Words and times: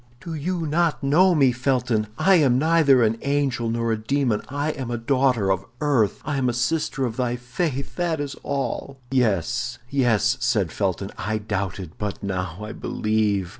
"Do 0.19 0.33
you 0.33 0.65
not 0.65 1.03
know 1.03 1.35
me, 1.35 1.51
Felton? 1.51 2.07
I 2.17 2.33
am 2.37 2.57
neither 2.57 3.03
an 3.03 3.19
angel 3.21 3.69
nor 3.69 3.91
a 3.91 3.97
demon; 4.03 4.41
I 4.49 4.71
am 4.71 4.89
a 4.89 4.97
daughter 4.97 5.51
of 5.51 5.63
earth, 5.79 6.21
I 6.25 6.37
am 6.37 6.49
a 6.49 6.53
sister 6.53 7.05
of 7.05 7.17
thy 7.17 7.35
faith, 7.35 7.97
that 7.97 8.19
is 8.19 8.35
all." 8.41 8.97
"Yes, 9.11 9.77
yes!" 9.91 10.37
said 10.39 10.71
Felton, 10.71 11.11
"I 11.19 11.37
doubted, 11.37 11.91
but 11.99 12.23
now 12.23 12.57
I 12.65 12.71
believe." 12.71 13.49